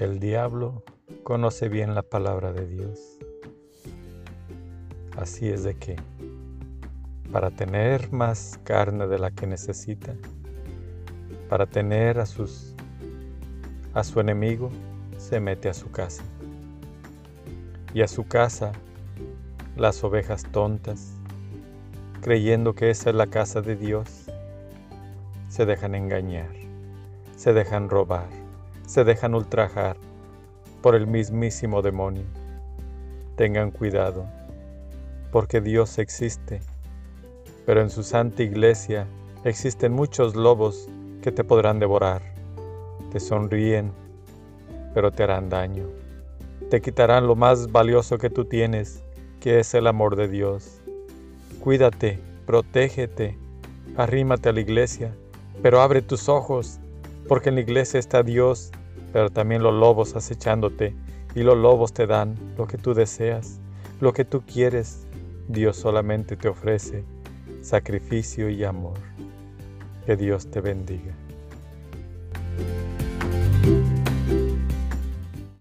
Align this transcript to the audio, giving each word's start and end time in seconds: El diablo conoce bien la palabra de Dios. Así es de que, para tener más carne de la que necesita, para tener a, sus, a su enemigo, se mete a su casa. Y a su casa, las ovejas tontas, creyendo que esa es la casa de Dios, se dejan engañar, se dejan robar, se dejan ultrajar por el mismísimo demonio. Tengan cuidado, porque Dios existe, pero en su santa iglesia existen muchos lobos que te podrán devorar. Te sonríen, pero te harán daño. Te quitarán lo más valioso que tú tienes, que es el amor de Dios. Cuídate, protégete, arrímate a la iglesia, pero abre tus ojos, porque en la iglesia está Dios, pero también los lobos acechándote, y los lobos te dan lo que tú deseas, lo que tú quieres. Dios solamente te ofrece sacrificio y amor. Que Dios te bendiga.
El 0.00 0.18
diablo 0.18 0.82
conoce 1.24 1.68
bien 1.68 1.94
la 1.94 2.00
palabra 2.00 2.54
de 2.54 2.66
Dios. 2.66 3.18
Así 5.14 5.50
es 5.50 5.62
de 5.62 5.74
que, 5.74 5.96
para 7.30 7.50
tener 7.50 8.10
más 8.10 8.58
carne 8.64 9.06
de 9.06 9.18
la 9.18 9.30
que 9.30 9.46
necesita, 9.46 10.14
para 11.50 11.66
tener 11.66 12.18
a, 12.18 12.24
sus, 12.24 12.74
a 13.92 14.02
su 14.02 14.20
enemigo, 14.20 14.70
se 15.18 15.38
mete 15.38 15.68
a 15.68 15.74
su 15.74 15.90
casa. 15.90 16.24
Y 17.92 18.00
a 18.00 18.08
su 18.08 18.26
casa, 18.26 18.72
las 19.76 20.02
ovejas 20.02 20.44
tontas, 20.50 21.12
creyendo 22.22 22.74
que 22.74 22.88
esa 22.88 23.10
es 23.10 23.16
la 23.16 23.26
casa 23.26 23.60
de 23.60 23.76
Dios, 23.76 24.30
se 25.50 25.66
dejan 25.66 25.94
engañar, 25.94 26.48
se 27.36 27.52
dejan 27.52 27.90
robar, 27.90 28.39
se 28.90 29.04
dejan 29.04 29.36
ultrajar 29.36 29.96
por 30.82 30.96
el 30.96 31.06
mismísimo 31.06 31.80
demonio. 31.80 32.24
Tengan 33.36 33.70
cuidado, 33.70 34.26
porque 35.30 35.60
Dios 35.60 36.00
existe, 36.00 36.58
pero 37.66 37.82
en 37.82 37.88
su 37.88 38.02
santa 38.02 38.42
iglesia 38.42 39.06
existen 39.44 39.92
muchos 39.92 40.34
lobos 40.34 40.88
que 41.22 41.30
te 41.30 41.44
podrán 41.44 41.78
devorar. 41.78 42.20
Te 43.12 43.20
sonríen, 43.20 43.92
pero 44.92 45.12
te 45.12 45.22
harán 45.22 45.48
daño. 45.48 45.86
Te 46.68 46.80
quitarán 46.80 47.28
lo 47.28 47.36
más 47.36 47.70
valioso 47.70 48.18
que 48.18 48.28
tú 48.28 48.44
tienes, 48.44 49.04
que 49.38 49.60
es 49.60 49.72
el 49.74 49.86
amor 49.86 50.16
de 50.16 50.26
Dios. 50.26 50.80
Cuídate, 51.60 52.18
protégete, 52.44 53.38
arrímate 53.96 54.48
a 54.48 54.52
la 54.52 54.60
iglesia, 54.62 55.14
pero 55.62 55.80
abre 55.80 56.02
tus 56.02 56.28
ojos, 56.28 56.80
porque 57.28 57.50
en 57.50 57.54
la 57.54 57.60
iglesia 57.60 58.00
está 58.00 58.24
Dios, 58.24 58.72
pero 59.12 59.30
también 59.30 59.62
los 59.62 59.74
lobos 59.74 60.16
acechándote, 60.16 60.94
y 61.34 61.42
los 61.42 61.56
lobos 61.56 61.92
te 61.92 62.06
dan 62.06 62.34
lo 62.56 62.66
que 62.66 62.78
tú 62.78 62.94
deseas, 62.94 63.60
lo 64.00 64.12
que 64.12 64.24
tú 64.24 64.42
quieres. 64.42 65.06
Dios 65.48 65.76
solamente 65.76 66.36
te 66.36 66.48
ofrece 66.48 67.04
sacrificio 67.60 68.48
y 68.48 68.64
amor. 68.64 68.98
Que 70.06 70.16
Dios 70.16 70.50
te 70.50 70.60
bendiga. 70.60 71.14